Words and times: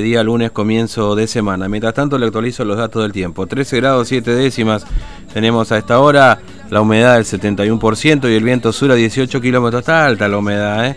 Día 0.00 0.22
lunes, 0.22 0.52
comienzo 0.52 1.16
de 1.16 1.26
semana. 1.26 1.68
Mientras 1.68 1.92
tanto, 1.92 2.18
le 2.18 2.26
actualizo 2.26 2.64
los 2.64 2.76
datos 2.76 3.02
del 3.02 3.10
tiempo. 3.10 3.48
13 3.48 3.78
grados 3.78 4.06
7 4.06 4.30
décimas 4.30 4.86
tenemos 5.34 5.72
a 5.72 5.78
esta 5.78 5.98
hora, 5.98 6.38
la 6.70 6.82
humedad 6.82 7.16
del 7.16 7.24
71% 7.24 8.30
y 8.30 8.36
el 8.36 8.44
viento 8.44 8.72
sur 8.72 8.92
a 8.92 8.94
18 8.94 9.40
kilómetros. 9.40 9.80
Está 9.80 10.06
alta 10.06 10.28
la 10.28 10.38
humedad, 10.38 10.86
¿eh? 10.86 10.96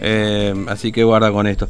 ¿eh? 0.00 0.64
así 0.68 0.92
que 0.92 1.02
guarda 1.02 1.32
con 1.32 1.48
esto. 1.48 1.68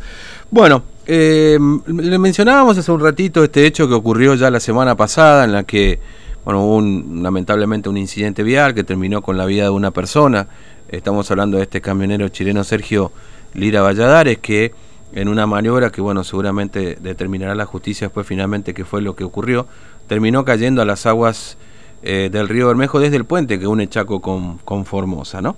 Bueno, 0.50 0.82
eh, 1.06 1.58
le 1.86 2.18
mencionábamos 2.18 2.76
hace 2.76 2.92
un 2.92 3.00
ratito 3.00 3.42
este 3.42 3.64
hecho 3.64 3.88
que 3.88 3.94
ocurrió 3.94 4.34
ya 4.34 4.50
la 4.50 4.60
semana 4.60 4.94
pasada, 4.94 5.44
en 5.44 5.52
la 5.52 5.64
que, 5.64 5.98
bueno, 6.44 6.62
hubo 6.62 6.76
un, 6.76 7.20
lamentablemente 7.22 7.88
un 7.88 7.96
incidente 7.96 8.42
vial 8.42 8.74
que 8.74 8.84
terminó 8.84 9.22
con 9.22 9.38
la 9.38 9.46
vida 9.46 9.62
de 9.62 9.70
una 9.70 9.92
persona. 9.92 10.46
Estamos 10.90 11.30
hablando 11.30 11.56
de 11.56 11.62
este 11.62 11.80
camionero 11.80 12.28
chileno 12.28 12.64
Sergio 12.64 13.12
Lira 13.54 13.80
Valladares, 13.80 14.36
que 14.40 14.74
en 15.16 15.28
una 15.28 15.46
maniobra 15.46 15.90
que, 15.90 16.02
bueno, 16.02 16.24
seguramente 16.24 16.98
determinará 17.00 17.54
la 17.54 17.64
justicia 17.64 18.08
después 18.08 18.26
finalmente 18.26 18.74
qué 18.74 18.84
fue 18.84 19.00
lo 19.00 19.16
que 19.16 19.24
ocurrió, 19.24 19.66
terminó 20.06 20.44
cayendo 20.44 20.82
a 20.82 20.84
las 20.84 21.06
aguas 21.06 21.56
eh, 22.02 22.28
del 22.30 22.50
río 22.50 22.66
Bermejo 22.66 23.00
desde 23.00 23.16
el 23.16 23.24
puente 23.24 23.58
que 23.58 23.66
une 23.66 23.88
Chaco 23.88 24.20
con, 24.20 24.58
con 24.58 24.84
Formosa, 24.84 25.40
¿no? 25.40 25.56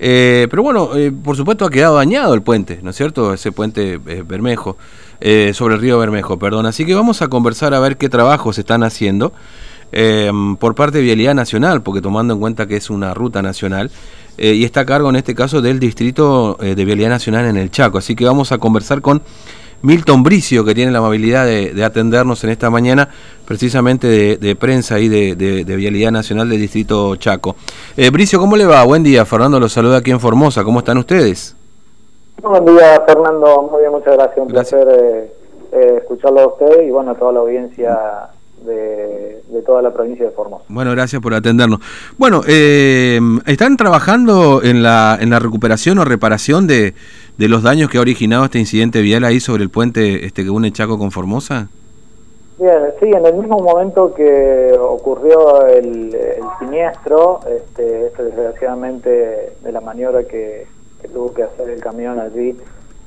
Eh, 0.00 0.48
pero 0.50 0.64
bueno, 0.64 0.96
eh, 0.96 1.12
por 1.12 1.36
supuesto 1.36 1.64
ha 1.64 1.70
quedado 1.70 1.96
dañado 1.96 2.34
el 2.34 2.42
puente, 2.42 2.80
¿no 2.82 2.90
es 2.90 2.96
cierto? 2.96 3.32
Ese 3.32 3.52
puente 3.52 3.96
Bermejo, 3.98 4.76
sobre 5.52 5.76
el 5.76 5.80
río 5.80 5.96
Bermejo, 6.00 6.36
perdón. 6.38 6.66
Así 6.66 6.84
que 6.84 6.94
vamos 6.94 7.22
a 7.22 7.28
conversar 7.28 7.74
a 7.74 7.78
ver 7.78 7.96
qué 7.96 8.08
trabajos 8.08 8.58
están 8.58 8.82
haciendo 8.82 9.32
por 10.58 10.74
parte 10.74 10.98
de 10.98 11.04
Vialidad 11.04 11.34
Nacional, 11.34 11.82
porque 11.82 12.00
tomando 12.00 12.34
en 12.34 12.40
cuenta 12.40 12.66
que 12.66 12.76
es 12.76 12.90
una 12.90 13.14
ruta 13.14 13.40
nacional, 13.42 13.90
eh, 14.42 14.54
y 14.54 14.64
está 14.64 14.80
a 14.80 14.86
cargo 14.86 15.10
en 15.10 15.16
este 15.16 15.34
caso 15.34 15.60
del 15.60 15.78
Distrito 15.78 16.56
eh, 16.62 16.74
de 16.74 16.84
Vialidad 16.86 17.10
Nacional 17.10 17.44
en 17.44 17.58
el 17.58 17.70
Chaco. 17.70 17.98
Así 17.98 18.16
que 18.16 18.24
vamos 18.24 18.52
a 18.52 18.58
conversar 18.58 19.02
con 19.02 19.20
Milton 19.82 20.22
Bricio, 20.22 20.64
que 20.64 20.74
tiene 20.74 20.90
la 20.90 20.98
amabilidad 21.00 21.44
de, 21.44 21.84
atendernos 21.84 22.42
en 22.44 22.48
esta 22.48 22.70
mañana, 22.70 23.10
precisamente 23.46 24.38
de, 24.38 24.56
prensa 24.56 24.98
y 24.98 25.08
de, 25.08 25.64
Vialidad 25.76 26.10
Nacional 26.10 26.48
del 26.48 26.58
Distrito 26.58 27.16
Chaco. 27.16 27.54
Eh, 27.98 28.08
Bricio, 28.08 28.38
¿cómo 28.38 28.56
le 28.56 28.64
va? 28.64 28.82
Buen 28.84 29.02
día, 29.02 29.26
Fernando 29.26 29.60
lo 29.60 29.68
saluda 29.68 29.98
aquí 29.98 30.10
en 30.10 30.20
Formosa, 30.20 30.64
¿cómo 30.64 30.78
están 30.78 30.96
ustedes? 30.96 31.54
Buen 32.42 32.64
día, 32.64 33.02
Fernando, 33.06 33.68
muy 33.70 33.80
bien, 33.80 33.92
muchas 33.92 34.14
gracias, 34.14 34.38
un 34.38 34.48
placer 34.48 35.30
escucharlo 35.70 36.40
a 36.40 36.46
usted 36.46 36.82
y 36.82 36.90
bueno, 36.90 37.10
a 37.10 37.14
toda 37.14 37.32
la 37.32 37.40
audiencia 37.40 38.30
de, 38.64 39.42
toda 39.66 39.82
la 39.82 39.92
provincia 39.92 40.24
de 40.24 40.32
Formosa. 40.32 40.64
Bueno, 40.68 40.90
gracias 40.92 41.20
por 41.20 41.34
atendernos. 41.34 41.80
Bueno, 42.18 42.42
eh, 42.48 43.20
¿están 43.46 43.76
trabajando 43.76 44.62
en 44.62 44.82
la, 44.82 45.18
en 45.20 45.30
la 45.30 45.38
recuperación 45.38 45.98
o 45.98 46.04
reparación 46.04 46.66
de, 46.66 46.94
de 47.36 47.48
los 47.48 47.62
daños 47.62 47.90
que 47.90 47.98
ha 47.98 48.00
originado 48.00 48.44
este 48.44 48.58
incidente 48.58 49.00
vial 49.02 49.24
ahí 49.24 49.40
sobre 49.40 49.62
el 49.62 49.70
puente 49.70 50.24
este 50.26 50.44
que 50.44 50.50
une 50.50 50.72
Chaco 50.72 50.98
con 50.98 51.10
Formosa? 51.10 51.68
Bien, 52.58 52.92
sí, 53.00 53.06
en 53.06 53.24
el 53.24 53.34
mismo 53.34 53.58
momento 53.58 54.12
que 54.12 54.76
ocurrió 54.78 55.66
el, 55.66 56.14
siniestro, 56.58 57.40
este, 57.48 58.08
este, 58.08 58.24
desgraciadamente 58.24 59.54
de 59.62 59.72
la 59.72 59.80
maniobra 59.80 60.24
que, 60.24 60.66
que 61.00 61.08
tuvo 61.08 61.32
que 61.32 61.44
hacer 61.44 61.70
el 61.70 61.80
camión 61.80 62.20
allí 62.20 62.54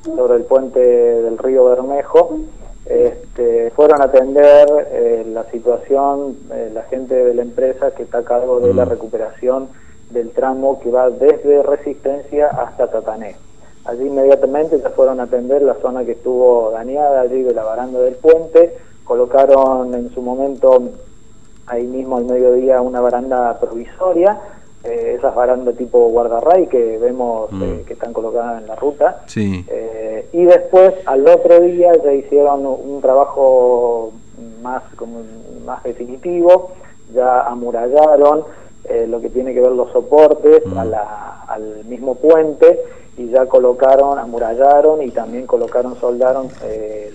sobre 0.04 0.38
el 0.38 0.44
puente 0.46 0.80
del 0.80 1.38
río 1.38 1.66
Bermejo, 1.66 2.40
este, 2.86 3.72
fueron 3.72 4.02
a 4.02 4.06
atender 4.06 4.68
eh, 4.92 5.26
la 5.28 5.46
situación 5.46 6.38
eh, 6.52 6.70
la 6.74 6.84
gente 6.84 7.16
de 7.16 7.34
la 7.34 7.42
empresa 7.42 7.92
que 7.92 8.04
está 8.04 8.20
a 8.20 8.24
cargo 8.24 8.60
de 8.60 8.74
la 8.74 8.86
mm. 8.86 8.90
recuperación 8.90 9.70
del 10.10 10.32
tramo 10.32 10.80
que 10.80 10.92
va 10.92 11.10
desde 11.10 11.64
Resistencia 11.64 12.48
hasta 12.48 12.88
Tatané. 12.88 13.36
Allí 13.86 14.08
inmediatamente 14.08 14.80
ya 14.80 14.90
fueron 14.90 15.20
a 15.20 15.24
atender 15.24 15.62
la 15.62 15.76
zona 15.76 16.06
que 16.06 16.12
estuvo 16.12 16.72
dañada 16.72 17.22
allí 17.22 17.42
de 17.42 17.54
la 17.54 17.64
baranda 17.64 18.00
del 18.00 18.16
puente, 18.16 18.78
colocaron 19.04 19.94
en 19.94 20.10
su 20.14 20.22
momento 20.22 20.82
ahí 21.68 21.88
mismo 21.88 22.18
al 22.18 22.26
mediodía 22.26 22.82
una 22.82 23.00
baranda 23.00 23.60
provisoria 23.60 24.40
eh, 24.84 25.16
esas 25.18 25.34
barandas 25.34 25.78
tipo 25.78 26.10
guardarray 26.10 26.68
que 26.68 26.98
vemos 26.98 27.50
mm. 27.52 27.86
que 27.86 27.94
están 27.94 28.12
colocadas 28.12 28.62
en 28.62 28.68
la 28.68 28.76
ruta. 28.76 29.24
Eh, 30.24 30.30
y 30.34 30.46
después, 30.46 30.94
al 31.06 31.28
otro 31.28 31.60
día, 31.62 31.92
ya 32.04 32.14
hicieron 32.14 32.66
un 32.66 33.02
trabajo 33.02 34.12
más, 34.62 34.84
como, 34.96 35.22
más 35.66 35.84
definitivo, 35.84 36.72
ya 37.14 37.42
amurallaron 37.42 38.44
lo 39.08 39.22
que 39.22 39.30
tiene 39.30 39.54
que 39.54 39.62
ver 39.62 39.72
los 39.72 39.92
soportes 39.94 40.62
mm. 40.66 40.78
al 40.78 41.86
mismo 41.86 42.16
puente 42.16 42.82
y 43.18 43.30
ya 43.30 43.46
colocaron, 43.46 44.20
amurallaron 44.20 45.02
y 45.02 45.10
también 45.10 45.48
colocaron, 45.48 45.96
soldaron 45.96 46.50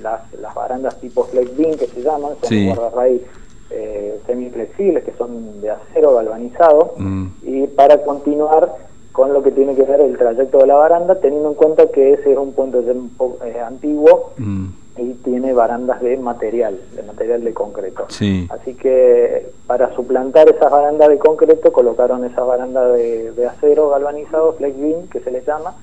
las, 0.01 0.33
las 0.41 0.55
barandas 0.55 0.99
tipo 0.99 1.25
flex 1.25 1.55
beam 1.59 1.77
que 1.77 1.87
se 1.87 2.01
llaman, 2.01 2.33
son 2.41 2.67
guardarray 2.69 3.23
eh, 3.71 4.19
semiflexibles 4.27 5.05
que 5.05 5.13
son 5.13 5.61
de 5.61 5.69
acero 5.69 6.15
galvanizado 6.15 6.95
mm. 6.97 7.27
y 7.43 7.67
para 7.67 8.03
continuar 8.03 8.75
con 9.13 9.33
lo 9.33 9.43
que 9.43 9.51
tiene 9.51 9.75
que 9.75 9.83
ver 9.83 10.01
el 10.01 10.17
trayecto 10.17 10.59
de 10.59 10.67
la 10.67 10.75
baranda, 10.75 11.17
teniendo 11.17 11.49
en 11.49 11.55
cuenta 11.55 11.89
que 11.89 12.13
ese 12.13 12.33
es 12.33 12.39
un 12.39 12.53
puente 12.53 12.79
eh, 12.79 13.61
antiguo 13.61 14.33
mm. 14.37 14.67
y 14.99 15.13
tiene 15.25 15.53
barandas 15.53 16.01
de 16.01 16.17
material, 16.17 16.79
de 16.95 17.03
material 17.03 17.43
de 17.43 17.53
concreto. 17.53 18.07
Así 18.51 18.75
que 18.75 19.51
para 19.67 19.95
suplantar 19.95 20.49
esas 20.49 20.71
barandas 20.71 21.09
de 21.09 21.19
concreto 21.19 21.73
colocaron 21.73 22.25
esas 22.25 22.47
barandas 22.47 22.95
de, 22.95 23.33
de 23.33 23.47
acero 23.47 23.91
galvanizado, 23.91 24.53
flex 24.53 24.79
beam, 24.79 25.09
que 25.09 25.21
se 25.21 25.31
les 25.31 25.47
llama, 25.47 25.75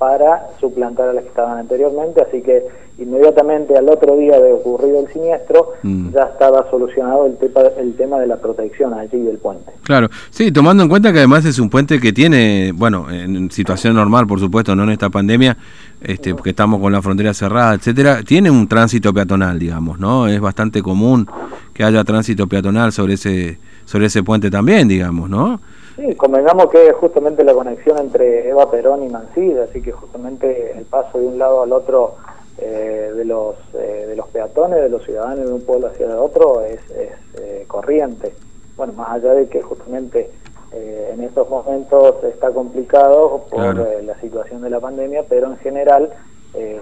para 0.00 0.46
suplantar 0.58 1.10
a 1.10 1.12
las 1.12 1.24
que 1.24 1.28
estaban 1.28 1.58
anteriormente, 1.58 2.22
así 2.22 2.40
que 2.40 2.62
inmediatamente 2.96 3.76
al 3.76 3.86
otro 3.86 4.16
día 4.16 4.40
de 4.40 4.50
ocurrido 4.50 5.00
el 5.00 5.12
siniestro 5.12 5.74
mm. 5.82 6.14
ya 6.14 6.22
estaba 6.22 6.70
solucionado 6.70 7.26
el, 7.26 7.36
el 7.78 7.94
tema 7.96 8.18
de 8.18 8.26
la 8.26 8.36
protección 8.36 8.94
allí 8.94 9.20
del 9.20 9.36
puente. 9.36 9.70
Claro, 9.82 10.08
sí, 10.30 10.52
tomando 10.52 10.82
en 10.82 10.88
cuenta 10.88 11.12
que 11.12 11.18
además 11.18 11.44
es 11.44 11.58
un 11.58 11.68
puente 11.68 12.00
que 12.00 12.14
tiene, 12.14 12.72
bueno, 12.74 13.10
en 13.10 13.50
situación 13.50 13.94
normal, 13.94 14.26
por 14.26 14.40
supuesto, 14.40 14.74
no 14.74 14.84
en 14.84 14.90
esta 14.90 15.10
pandemia, 15.10 15.58
este, 16.00 16.34
porque 16.34 16.50
estamos 16.50 16.80
con 16.80 16.92
la 16.92 17.02
frontera 17.02 17.34
cerrada, 17.34 17.74
etcétera, 17.74 18.22
tiene 18.22 18.50
un 18.50 18.68
tránsito 18.68 19.12
peatonal, 19.12 19.58
digamos, 19.58 20.00
¿no? 20.00 20.28
Es 20.28 20.40
bastante 20.40 20.80
común 20.80 21.28
que 21.74 21.84
haya 21.84 22.02
tránsito 22.04 22.46
peatonal 22.46 22.90
sobre 22.92 23.14
ese 23.14 23.58
sobre 23.84 24.06
ese 24.06 24.22
puente 24.22 24.50
también, 24.50 24.88
digamos, 24.88 25.28
¿no? 25.28 25.60
Sí, 26.00 26.14
convengamos 26.14 26.70
que 26.70 26.88
es 26.88 26.94
justamente 26.94 27.44
la 27.44 27.52
conexión 27.52 27.98
entre 27.98 28.48
Eva 28.48 28.70
Perón 28.70 29.02
y 29.02 29.10
Mancilla, 29.10 29.64
así 29.64 29.82
que 29.82 29.92
justamente 29.92 30.72
el 30.72 30.86
paso 30.86 31.18
de 31.18 31.26
un 31.26 31.38
lado 31.38 31.62
al 31.62 31.74
otro 31.74 32.14
eh, 32.56 33.12
de 33.14 33.24
los 33.26 33.56
eh, 33.74 34.06
de 34.08 34.16
los 34.16 34.26
peatones, 34.28 34.80
de 34.80 34.88
los 34.88 35.04
ciudadanos 35.04 35.44
de 35.44 35.52
un 35.52 35.60
pueblo 35.60 35.88
hacia 35.88 36.06
el 36.06 36.12
otro 36.12 36.62
es, 36.62 36.80
eh, 36.94 37.64
corriente. 37.66 38.32
Bueno, 38.78 38.94
más 38.94 39.10
allá 39.10 39.34
de 39.34 39.46
que 39.48 39.60
justamente 39.60 40.30
en 40.72 41.20
estos 41.20 41.50
momentos 41.50 42.24
está 42.24 42.50
complicado 42.50 43.44
por 43.50 43.74
la 43.74 44.14
situación 44.20 44.62
de 44.62 44.70
la 44.70 44.80
pandemia, 44.80 45.24
pero 45.28 45.48
en 45.48 45.58
general 45.58 46.10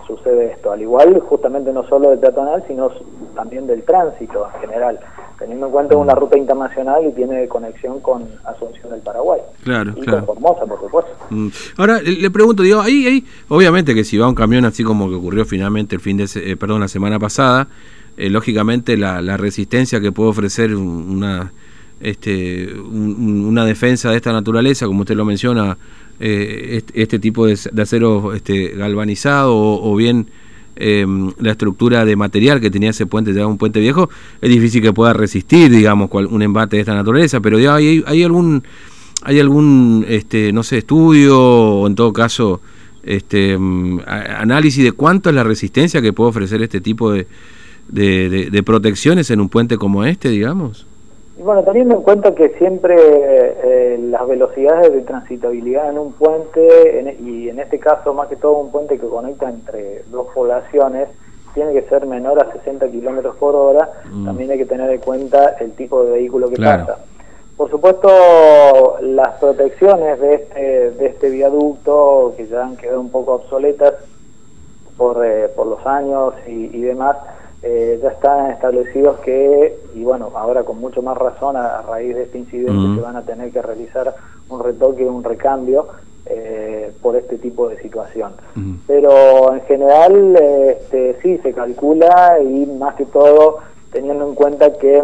sucede 0.07 0.53
esto. 0.53 0.71
Al 0.71 0.83
igual, 0.83 1.19
justamente 1.21 1.73
no 1.73 1.83
solo 1.89 2.11
del 2.11 2.19
peatonal, 2.19 2.63
sino 2.69 2.91
también 3.35 3.67
del 3.67 3.83
tránsito 3.85 4.47
en 4.55 4.61
general 4.61 5.01
teniendo 5.39 5.67
en 5.67 5.73
cuenta 5.73 5.97
una 5.97 6.15
ruta 6.15 6.37
internacional 6.37 7.05
y 7.07 7.13
tiene 7.13 7.47
conexión 7.49 8.01
con 8.01 8.25
Asunción 8.45 8.91
del 8.91 9.01
Paraguay. 9.01 9.41
Claro, 9.63 9.95
y 9.97 10.05
con 10.05 10.27
Formosa, 10.27 10.67
por 10.67 10.81
supuesto. 10.81 11.11
Mm. 11.31 11.49
Ahora, 11.77 12.01
le 12.03 12.31
pregunto, 12.31 12.63
digo, 12.63 12.81
ahí, 12.81 13.07
ahí, 13.07 13.25
obviamente 13.49 13.95
que 13.95 14.05
si 14.05 14.19
va 14.19 14.29
un 14.29 14.35
camión 14.35 14.65
así 14.65 14.83
como 14.83 15.09
que 15.09 15.15
ocurrió 15.15 15.45
finalmente 15.45 15.95
el 15.95 16.01
fin 16.01 16.17
de, 16.17 16.29
eh, 16.35 16.57
perdón, 16.57 16.81
la 16.81 16.89
semana 16.89 17.19
pasada, 17.19 17.69
eh, 18.17 18.31
lógicamente 18.31 18.97
la, 18.97 19.23
la, 19.23 19.37
resistencia 19.37 20.01
que 20.01 20.11
puede 20.11 20.31
ofrecer 20.31 20.75
una, 20.75 21.53
este, 22.01 22.73
una 22.75 23.65
defensa 23.65 24.11
de 24.11 24.17
esta 24.17 24.33
naturaleza, 24.33 24.87
como 24.87 25.01
usted 25.01 25.15
lo 25.15 25.25
menciona, 25.25 25.79
eh, 26.19 26.83
este, 26.95 27.21
tipo 27.21 27.47
de, 27.47 27.53
acero 27.81 28.35
este, 28.35 28.71
galvanizado 28.71 29.55
o 29.57 29.95
bien 29.95 30.29
Em, 30.81 31.33
la 31.41 31.51
estructura 31.51 32.05
de 32.05 32.15
material 32.15 32.61
que 32.61 32.71
tenía 32.71 32.91
ese 32.91 33.05
puente, 33.05 33.35
ya 33.35 33.49
un 33.49 33.59
puente 33.59 33.81
viejo, 33.81 34.09
es 34.41 34.49
difícil 34.49 34.81
que 34.81 34.93
pueda 34.93 35.13
resistir, 35.13 35.71
digamos, 35.73 36.09
un 36.13 36.41
embate 36.41 36.77
de 36.77 36.83
esta 36.83 36.95
naturaleza, 36.95 37.41
pero 37.41 37.59
ya 37.59 37.75
hay, 37.75 38.05
hay 38.07 38.23
algún, 38.23 38.63
hay 39.23 39.41
algún, 39.41 40.05
este, 40.09 40.53
no 40.53 40.63
sé, 40.63 40.79
estudio 40.79 41.37
o 41.37 41.87
en 41.89 41.97
todo 41.97 42.13
caso, 42.13 42.61
este, 43.03 43.55
em, 43.55 43.99
análisis 44.07 44.85
de 44.85 44.93
cuánto 44.93 45.31
es 45.31 45.35
la 45.35 45.43
resistencia 45.43 46.01
que 46.01 46.13
puede 46.13 46.31
ofrecer 46.31 46.63
este 46.63 46.81
tipo 46.81 47.11
de, 47.11 47.27
de 47.89 48.63
protecciones 48.63 49.33
en 49.33 49.41
un 49.41 49.49
puente 49.49 49.79
como 49.79 50.05
este, 50.05 50.29
digamos. 50.29 50.87
Bueno, 51.39 51.63
teniendo 51.63 51.95
en 51.95 52.03
cuenta 52.03 52.35
que 52.35 52.51
siempre 52.59 52.97
eh, 52.99 53.99
las 53.99 54.27
velocidades 54.27 54.93
de 54.93 55.03
transitabilidad 55.03 55.91
en 55.91 55.99
un 55.99 56.13
puente, 56.13 57.01
e, 57.01 57.17
y 57.21 57.49
en 57.49 57.61
este 57.61 57.79
caso 57.79 58.13
más 58.13 58.29
que 58.29 58.37
todo 58.37 58.59
un 58.59 58.73
puente 58.73 58.99
que 58.99 59.07
conecta 59.07 59.49
entre 59.49 60.03
dos 60.11 60.27
poblaciones, 60.35 61.09
tiene 61.55 61.73
que 61.73 61.83
ser 61.83 62.07
menor 62.07 62.43
a 62.43 62.53
60 62.53 62.89
kilómetros 62.89 63.37
por 63.37 63.55
hora, 63.55 63.89
mm. 64.11 64.27
también 64.27 64.51
hay 64.51 64.59
que 64.59 64.67
tener 64.67 64.91
en 64.91 65.01
cuenta 65.01 65.57
el 65.61 65.73
tipo 65.73 66.05
de 66.05 66.13
vehículo 66.13 66.49
que 66.51 66.57
pasa. 66.57 66.99
Por 67.57 67.71
supuesto, 67.71 68.09
las 69.01 69.35
protecciones 69.41 70.21
de 70.21 70.35
este, 70.35 70.91
de 70.93 71.07
este 71.07 71.31
viaducto, 71.31 72.35
que 72.37 72.47
ya 72.47 72.65
han 72.65 72.77
quedado 72.77 73.01
un 73.01 73.11
poco 73.11 73.35
obsoletas, 73.35 73.95
por, 74.99 75.25
eh, 75.25 75.49
por 75.57 75.67
los 75.67 75.87
años 75.87 76.35
y, 76.47 76.81
demás, 76.83 77.17
eh, 77.63 77.99
ya 78.03 78.11
están 78.11 78.51
establecidos 78.53 79.19
que, 79.21 79.79
y 79.95 80.05
bueno, 80.05 80.31
ahora 80.35 80.63
con 80.63 80.79
mucho 80.79 81.03
más 81.03 81.17
razón 81.17 81.57
a, 81.57 81.83
raíz 81.83 82.15
de 82.15 82.25
este 82.25 82.39
incidente 82.39 82.95
se 82.95 83.01
van 83.01 83.17
a 83.17 83.23
tener 83.23 83.51
que 83.51 83.63
realizar 83.63 84.15
un 84.49 84.63
retoque, 84.63 85.05
un 85.05 85.25
recambio 85.25 85.89
eh, 86.27 86.93
por 87.03 87.17
este 87.17 87.39
tipo 87.39 87.69
de 87.69 87.81
situación. 87.81 88.35
Pero 88.87 89.55
en 89.55 89.61
general 89.63 90.37
este, 90.37 91.17
sí 91.23 91.39
se 91.39 91.53
calcula 91.53 92.39
y 92.43 92.67
más 92.67 92.95
que 92.97 93.07
todo 93.07 93.59
teniendo 93.93 94.29
en 94.29 94.35
cuenta 94.35 94.73
que 94.75 95.03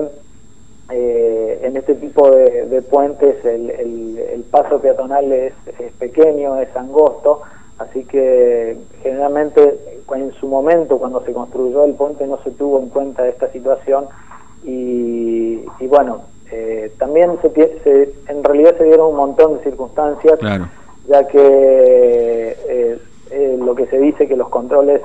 eh, 0.90 1.60
en 1.62 1.76
este 1.76 1.94
tipo 1.94 2.30
de, 2.30 2.82
puentes 2.82 3.42
el, 3.44 3.70
el, 3.70 4.44
paso 4.50 4.80
peatonal 4.80 5.32
es, 5.32 5.54
pequeño, 5.98 6.60
es 6.60 6.76
angosto, 6.76 7.40
así 7.78 8.04
que 8.04 8.76
generalmente 9.02 9.93
en 10.12 10.32
su 10.34 10.48
momento 10.48 10.98
cuando 10.98 11.22
se 11.24 11.32
construyó 11.32 11.84
el 11.84 11.94
puente 11.94 12.26
no 12.26 12.38
se 12.42 12.50
tuvo 12.50 12.80
en 12.80 12.88
cuenta 12.88 13.26
esta 13.26 13.50
situación 13.50 14.06
y, 14.64 15.62
bueno, 15.88 16.22
eh, 16.50 16.92
también 16.98 17.38
se, 17.42 17.50
se, 17.82 18.14
en 18.28 18.42
realidad 18.42 18.76
se 18.78 18.84
dieron 18.84 19.10
un 19.10 19.16
montón 19.16 19.58
de 19.58 19.64
circunstancias, 19.64 20.38
ya 21.06 21.26
que 21.26 22.56
eh, 23.30 23.58
lo 23.58 23.74
que 23.74 23.86
se 23.86 23.98
dice 23.98 24.26
que 24.26 24.36
los 24.36 24.48
controles 24.48 25.02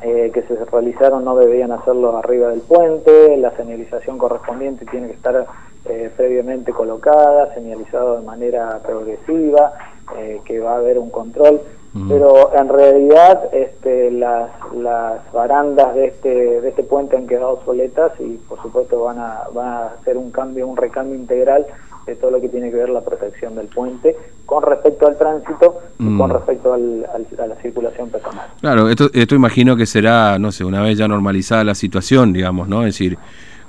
eh, 0.00 0.30
que 0.32 0.42
se 0.42 0.54
realizaron 0.64 1.24
no 1.24 1.34
debían 1.34 1.72
hacerlo 1.72 2.16
arriba 2.16 2.50
del 2.50 2.60
puente, 2.60 3.36
la 3.36 3.50
señalización 3.56 4.16
correspondiente 4.16 4.86
tiene 4.86 5.08
que 5.08 5.14
estar 5.14 5.44
eh, 5.86 6.10
previamente 6.16 6.72
colocada, 6.72 7.52
señalizado 7.52 8.20
de 8.20 8.24
manera 8.24 8.78
progresiva, 8.84 9.72
eh, 10.16 10.40
que 10.44 10.60
va 10.60 10.74
a 10.74 10.76
haber 10.76 11.00
un 11.00 11.10
control, 11.10 11.60
pero 12.08 12.52
en 12.54 12.68
realidad 12.68 13.48
este, 13.52 14.10
las, 14.10 14.50
las 14.76 15.32
barandas 15.32 15.94
de 15.94 16.06
este, 16.06 16.60
de 16.60 16.68
este 16.68 16.82
puente 16.82 17.16
han 17.16 17.26
quedado 17.26 17.52
obsoletas 17.52 18.12
y 18.20 18.34
por 18.48 18.60
supuesto 18.62 19.02
van 19.04 19.18
a, 19.18 19.44
van 19.52 19.66
a 19.66 19.86
hacer 19.86 20.16
un 20.16 20.30
cambio, 20.30 20.66
un 20.66 20.76
recambio 20.76 21.16
integral 21.16 21.66
de 22.06 22.14
todo 22.14 22.30
lo 22.30 22.40
que 22.40 22.48
tiene 22.48 22.70
que 22.70 22.76
ver 22.76 22.88
la 22.88 23.00
protección 23.00 23.54
del 23.56 23.66
puente 23.66 24.16
con 24.46 24.62
respecto 24.62 25.06
al 25.06 25.18
tránsito 25.18 25.78
y 25.98 26.04
mm. 26.04 26.18
con 26.18 26.30
respecto 26.30 26.72
al, 26.72 27.06
a 27.38 27.46
la 27.46 27.54
circulación 27.56 28.10
peatonal. 28.10 28.46
Claro, 28.60 28.88
esto, 28.88 29.10
esto 29.12 29.34
imagino 29.34 29.76
que 29.76 29.84
será, 29.84 30.38
no 30.38 30.52
sé, 30.52 30.64
una 30.64 30.82
vez 30.82 30.96
ya 30.96 31.08
normalizada 31.08 31.64
la 31.64 31.74
situación, 31.74 32.32
digamos, 32.32 32.68
¿no? 32.68 32.80
Es 32.80 32.94
decir, 32.94 33.18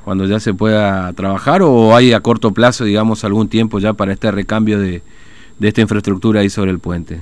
cuando 0.06 0.26
ya 0.26 0.40
se 0.40 0.54
pueda 0.54 1.12
trabajar 1.14 1.62
o 1.64 1.96
hay 1.96 2.14
a 2.14 2.22
corto 2.22 2.52
plazo, 2.52 2.86
digamos, 2.86 3.24
algún 3.24 3.50
tiempo 3.50 3.80
ya 3.80 3.94
para 3.94 4.14
este 4.14 4.32
recambio 4.32 4.80
de, 4.80 5.02
de 5.58 5.68
esta 5.68 5.82
infraestructura 5.82 6.42
ahí 6.42 6.50
sobre 6.50 6.72
el 6.72 6.80
puente. 6.80 7.20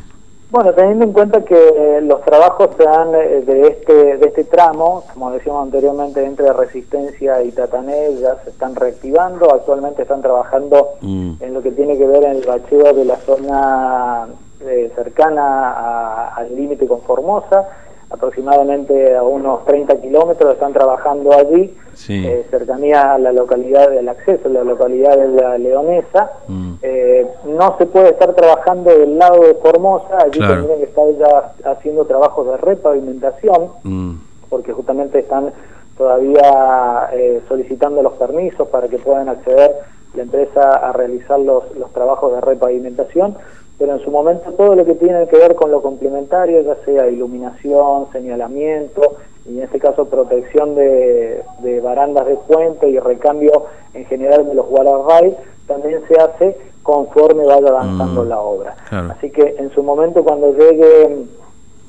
Bueno, 0.50 0.74
teniendo 0.74 1.04
en 1.04 1.12
cuenta 1.12 1.44
que 1.44 2.00
los 2.04 2.22
trabajos 2.24 2.70
se 2.78 2.84
dan 2.84 3.14
eh, 3.16 3.42
de 3.42 3.68
este 3.68 4.18
de 4.18 4.28
este 4.28 4.46
tramo, 4.46 5.04
como 5.14 5.32
decíamos 5.32 5.64
anteriormente, 5.64 6.24
entre 6.24 6.54
Resistencia 6.54 7.44
y 7.44 7.52
Tatané, 7.52 8.16
ya 8.16 8.38
se 8.44 8.52
están 8.52 8.74
reactivando. 8.76 9.54
Actualmente 9.54 10.04
están 10.04 10.22
trabajando 10.22 10.92
mm. 11.02 11.34
en 11.42 11.54
lo 11.54 11.62
que 11.62 11.72
tiene 11.72 11.98
que 11.98 12.08
ver 12.08 12.24
en 12.24 12.38
el 12.38 12.46
bacheo 12.46 12.94
de 12.94 13.04
la 13.04 13.18
zona 13.18 14.28
eh, 14.62 14.90
cercana 14.96 16.30
al 16.30 16.56
límite 16.56 16.88
con 16.88 17.02
Formosa 17.02 17.68
aproximadamente 18.10 19.16
a 19.16 19.24
unos 19.24 19.66
30 19.66 20.00
kilómetros, 20.00 20.54
están 20.54 20.72
trabajando 20.72 21.34
allí, 21.34 21.76
eh, 22.08 22.46
cercanía 22.50 23.14
a 23.14 23.18
la 23.18 23.34
localidad 23.34 23.90
del 23.90 24.08
acceso, 24.08 24.48
la 24.48 24.64
localidad 24.64 25.18
de 25.18 25.28
la 25.28 25.58
Leonesa. 25.58 26.32
Mm. 26.48 26.74
Eh, 26.82 27.28
no 27.46 27.78
se 27.78 27.86
puede 27.86 28.10
estar 28.12 28.34
trabajando 28.34 28.92
del 28.92 29.18
lado 29.18 29.42
de 29.44 29.56
Formosa, 29.56 30.18
allí 30.20 30.40
tienen 30.40 30.78
que 30.78 30.84
estar 30.84 31.06
ya 31.18 31.72
haciendo 31.72 32.06
trabajos 32.06 32.48
de 32.48 32.58
repavimentación, 32.58 33.72
mm. 33.84 34.12
porque 34.50 34.72
justamente 34.72 35.20
están 35.20 35.52
todavía 35.98 37.10
eh, 37.12 37.42
solicitando 37.50 38.02
los 38.04 38.14
permisos 38.14 38.68
para 38.70 38.88
que 38.88 39.00
puedan 39.00 39.28
acceder 39.28 39.76
la 40.14 40.24
empresa 40.24 40.78
a 40.78 40.94
realizar 40.94 41.40
los, 41.40 41.76
los 41.76 41.92
trabajos 41.92 42.34
de 42.34 42.42
repavimentación 42.42 43.36
pero 43.78 43.94
en 43.94 44.00
su 44.00 44.12
momento 44.12 44.52
todo 44.54 44.76
lo 44.76 44.86
que 44.86 44.96
tiene 44.96 45.28
que 45.28 45.38
ver 45.38 45.56
con 45.56 45.72
lo 45.72 45.82
complementario, 45.82 46.62
ya 46.62 46.76
sea 46.84 47.08
iluminación, 47.08 48.08
señalamiento, 48.12 49.18
y 49.46 49.58
en 49.58 49.64
este 49.64 49.80
caso 49.80 50.06
protección 50.06 50.76
de, 50.76 51.44
barandas 51.84 52.26
de 52.26 52.36
puente 52.36 52.90
y 52.90 53.00
recambio 53.00 53.66
en 53.94 54.06
general 54.06 54.48
de 54.48 54.56
los 54.56 54.68
guardarrails, 54.68 55.38
también 55.68 56.02
se 56.08 56.20
hace 56.20 56.58
conforme 56.82 57.46
vaya 57.46 57.68
avanzando 57.70 58.24
mm, 58.24 58.28
la 58.28 58.40
obra. 58.40 58.76
Así 58.90 59.30
que 59.30 59.56
en 59.58 59.70
su 59.72 59.84
momento 59.84 60.24
cuando 60.24 60.54
llegue 60.54 61.26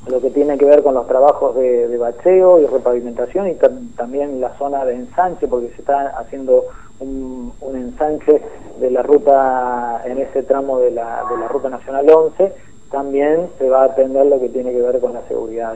lo 0.08 0.20
que 0.20 0.30
tiene 0.30 0.56
que 0.58 0.64
ver 0.64 0.82
con 0.82 0.94
los 0.94 1.06
trabajos 1.06 1.54
de, 1.56 1.96
bacheo 1.98 2.60
y 2.60 2.66
repavimentación 2.66 3.48
y 3.48 3.56
también 3.96 4.40
la 4.40 4.56
zona 4.56 4.84
de 4.84 4.94
ensanche, 4.94 5.46
porque 5.46 5.68
se 5.70 5.80
está 5.80 6.14
haciendo 6.18 6.64
un, 7.00 7.52
ensanche 7.74 8.40
de 8.80 8.90
la 8.90 9.02
ruta, 9.02 10.02
en 10.04 10.18
ese 10.18 10.42
tramo 10.42 10.78
de 10.78 10.90
la, 10.90 11.24
de 11.30 11.38
la 11.38 11.48
Ruta 11.48 11.68
Nacional 11.68 12.08
11, 12.08 12.52
también 12.90 13.48
se 13.58 13.68
va 13.68 13.82
a 13.82 13.84
atender 13.86 14.26
lo 14.26 14.40
que 14.40 14.48
tiene 14.48 14.72
que 14.72 14.80
ver 14.80 15.00
con 15.00 15.12
la 15.12 15.22
seguridad. 15.28 15.74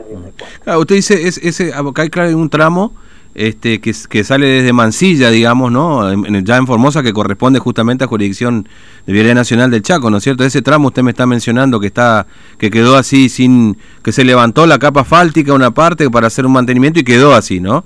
Usted 0.77 0.95
dice, 0.95 1.27
es, 1.27 1.37
ese, 1.37 1.73
acá 1.73 2.01
hay 2.03 2.09
claro 2.09 2.35
un 2.37 2.49
tramo 2.49 2.93
este, 3.35 3.81
que, 3.81 3.93
que 4.09 4.23
sale 4.23 4.45
desde 4.45 4.73
Mansilla, 4.73 5.29
digamos, 5.29 5.71
¿no? 5.71 6.11
ya 6.43 6.57
en 6.57 6.67
Formosa, 6.67 7.01
que 7.01 7.13
corresponde 7.13 7.59
justamente 7.59 8.03
a 8.03 8.07
jurisdicción 8.07 8.67
de 9.05 9.13
Vialidad 9.13 9.35
Nacional 9.35 9.71
del 9.71 9.81
Chaco, 9.81 10.09
¿no 10.09 10.17
es 10.17 10.23
cierto? 10.23 10.43
Ese 10.43 10.61
tramo 10.61 10.87
usted 10.89 11.01
me 11.01 11.11
está 11.11 11.25
mencionando 11.25 11.79
que 11.79 11.87
está 11.87 12.27
que 12.57 12.69
quedó 12.69 12.95
así 12.95 13.29
sin 13.29 13.77
que 14.03 14.11
se 14.11 14.23
levantó 14.23 14.65
la 14.67 14.77
capa 14.77 15.01
asfáltica 15.01 15.53
una 15.53 15.71
parte 15.71 16.09
para 16.09 16.27
hacer 16.27 16.45
un 16.45 16.53
mantenimiento 16.53 16.99
y 16.99 17.03
quedó 17.03 17.33
así, 17.33 17.59
¿no? 17.59 17.85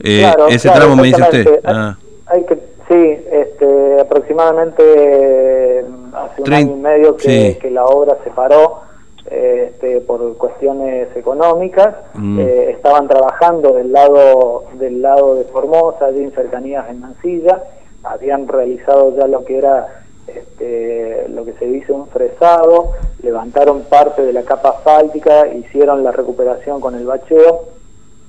Eh, 0.00 0.30
ese 0.48 0.68
tramo 0.70 0.96
me 0.96 1.08
dice 1.08 1.22
usted. 1.22 1.60
Ah. 1.64 1.96
Hay, 2.26 2.44
que 2.44 2.58
sí, 2.88 3.18
este, 3.30 4.00
aproximadamente 4.00 5.84
hace 6.14 6.42
un 6.42 6.52
año 6.52 6.72
y 6.72 6.80
medio 6.80 7.16
que, 7.16 7.58
que 7.60 7.70
la 7.70 7.84
obra 7.84 8.16
se 8.24 8.30
paró 8.30 8.80
este, 9.30 10.00
por 10.00 10.36
cuestiones 10.38 11.14
económicas, 11.14 11.94
mm. 12.14 12.40
eh, 12.40 12.70
estaban 12.70 13.06
trabajando 13.08 13.74
del 13.74 13.92
lado 13.92 14.64
del 14.74 15.02
lado 15.02 15.34
de 15.34 15.44
Formosa, 15.44 16.06
allí 16.06 16.22
en 16.22 16.32
cercanías 16.32 16.88
en 16.88 17.00
Mansilla, 17.00 17.62
habían 18.04 18.48
realizado 18.48 19.14
ya 19.16 19.26
lo 19.26 19.44
que 19.44 19.58
era 19.58 20.02
este, 20.26 21.26
lo 21.28 21.44
que 21.44 21.52
se 21.54 21.66
dice 21.66 21.92
un 21.92 22.06
fresado, 22.08 22.92
levantaron 23.22 23.82
parte 23.82 24.22
de 24.22 24.32
la 24.32 24.42
capa 24.42 24.70
asfáltica, 24.70 25.46
hicieron 25.48 26.04
la 26.04 26.12
recuperación 26.12 26.80
con 26.80 26.94
el 26.94 27.04
bacheo 27.04 27.64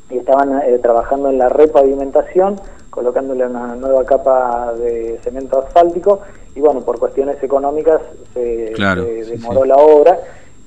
y 0.09 0.17
estaban 0.17 0.62
eh, 0.62 0.79
trabajando 0.79 1.29
en 1.29 1.38
la 1.38 1.50
repavimentación, 1.50 2.59
colocándole 2.89 3.46
una 3.46 3.75
nueva 3.75 4.03
capa 4.05 4.74
de 4.74 5.19
cemento 5.24 5.60
asfáltico 5.60 6.22
y 6.55 6.62
bueno, 6.62 6.81
por 6.81 7.00
cuestiones 7.00 7.41
económicas 7.43 8.01
se, 8.34 8.74
demoró 9.29 9.65
la 9.65 9.75
obra 9.75 10.19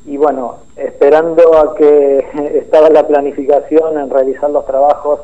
y 0.05 0.17
bueno, 0.17 0.57
esperando 0.77 1.57
a 1.57 1.75
que 1.75 2.25
estaba 2.59 2.91
la 2.91 3.07
planificación 3.07 3.99
en 3.99 4.11
realizar 4.11 4.51
los 4.51 4.67
trabajos 4.67 5.21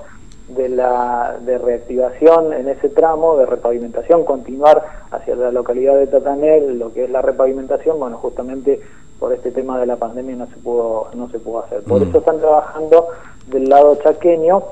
de 0.49 0.69
la 0.69 1.37
de 1.40 1.59
reactivación 1.59 2.52
en 2.55 2.69
ese 2.69 2.88
tramo 2.88 3.37
de 3.37 3.47
repavimentación, 3.47 4.25
continuar 4.25 4.83
hacia 5.11 5.37
la 5.37 5.52
localidad 5.52 5.97
de 5.97 6.07
Tatanel, 6.07 6.78
lo 6.78 6.93
que 6.93 7.05
es 7.05 7.11
la 7.11 7.21
repavimentación, 7.21 7.99
bueno, 7.99 8.17
justamente 8.17 8.81
por 9.19 9.33
este 9.33 9.50
tema 9.50 9.78
de 9.78 9.87
la 9.87 9.97
pandemia 9.97 10.37
no 10.37 10.47
se 10.47 10.57
pudo 10.57 11.09
no 11.14 11.28
se 11.31 11.38
pudo 11.38 11.64
hacer. 11.64 11.83
Por 11.83 12.00
mm. 12.00 12.09
eso 12.09 12.19
están 12.19 12.38
trabajando 12.38 13.09
del 13.49 13.69
lado 13.69 13.97
chaqueño 13.97 14.62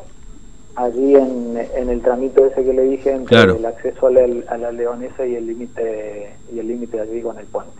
allí 0.77 1.17
en, 1.17 1.59
en 1.75 1.89
el 1.89 2.03
tramito 2.03 2.47
ese 2.47 2.63
que 2.63 2.73
le 2.73 2.83
dije 2.83 3.11
entre 3.11 3.43
el 3.43 3.65
acceso 3.65 4.07
a 4.07 4.11
la, 4.11 4.21
a 4.49 4.59
la 4.59 4.73
leonesa 4.73 5.27
y 5.27 5.35
el 5.35 5.47
límite 5.47 6.35
y 6.55 6.59
el 6.59 6.69
límite 6.69 7.01
allí 7.01 7.21
con 7.23 7.39
el 7.39 7.47
puente. 7.47 7.73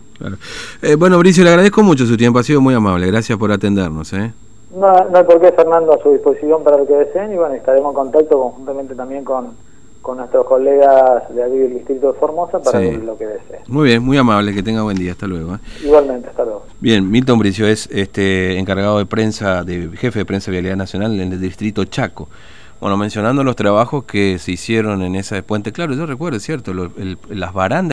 Eh, 0.81 0.95
bueno, 0.95 1.19
Bricio, 1.19 1.43
le 1.43 1.51
agradezco 1.51 1.83
mucho 1.83 2.05
su 2.05 2.17
tiempo, 2.17 2.39
ha 2.39 2.43
sido 2.43 2.59
muy 2.59 2.73
amable, 2.73 3.05
gracias 3.07 3.37
por 3.37 3.51
atendernos. 3.51 4.11
¿eh? 4.13 4.31
No, 4.75 5.09
no 5.09 5.17
hay 5.17 5.23
por 5.23 5.39
qué, 5.39 5.51
Fernando, 5.51 5.93
a 5.93 6.01
su 6.01 6.11
disposición 6.11 6.63
para 6.63 6.77
lo 6.77 6.87
que 6.87 6.95
deseen 6.95 7.33
y 7.33 7.37
bueno, 7.37 7.53
estaremos 7.53 7.91
en 7.91 7.95
contacto 7.95 8.39
conjuntamente 8.39 8.95
también 8.95 9.23
con, 9.23 9.51
con 10.01 10.17
nuestros 10.17 10.45
colegas 10.47 11.23
de 11.35 11.43
aquí 11.43 11.57
del 11.57 11.73
Distrito 11.75 12.13
de 12.13 12.19
Formosa 12.19 12.59
para 12.59 12.81
lo 12.81 13.15
que 13.15 13.27
deseen. 13.27 13.61
Muy 13.67 13.89
bien, 13.89 14.03
muy 14.03 14.17
amable, 14.17 14.55
que 14.55 14.63
tenga 14.63 14.81
buen 14.81 14.97
día, 14.97 15.11
hasta 15.11 15.27
luego. 15.27 15.53
¿eh? 15.55 15.59
Igualmente, 15.83 16.29
hasta 16.29 16.43
luego. 16.43 16.65
Bien, 16.79 17.09
Milton 17.09 17.37
Bricio 17.37 17.67
es 17.67 17.87
este 17.91 18.57
encargado 18.57 18.97
de 18.97 19.05
prensa, 19.05 19.63
de 19.63 19.89
jefe 19.95 20.19
de 20.19 20.25
prensa 20.25 20.49
de 20.49 20.57
Vialidad 20.57 20.77
Nacional 20.77 21.19
en 21.19 21.31
el 21.31 21.39
Distrito 21.39 21.85
Chaco. 21.85 22.27
Bueno, 22.79 22.95
mencionando 22.95 23.43
los 23.43 23.55
trabajos 23.55 24.03
que 24.03 24.37
se 24.37 24.51
hicieron 24.51 25.01
en 25.01 25.15
esa 25.15 25.41
puente, 25.41 25.71
claro, 25.71 25.95
yo 25.95 26.05
recuerdo, 26.05 26.37
es 26.37 26.43
cierto, 26.43 26.73
las 27.29 27.53
barandas 27.53 27.85